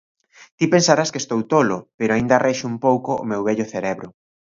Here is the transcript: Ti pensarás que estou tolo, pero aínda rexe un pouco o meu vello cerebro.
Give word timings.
Ti 0.57 0.65
pensarás 0.73 1.11
que 1.11 1.21
estou 1.23 1.41
tolo, 1.53 1.77
pero 1.97 2.11
aínda 2.13 2.41
rexe 2.45 2.65
un 2.73 2.77
pouco 2.85 3.11
o 3.23 3.27
meu 3.31 3.41
vello 3.47 3.69
cerebro. 3.73 4.07